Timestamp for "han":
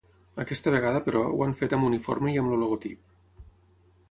1.47-1.53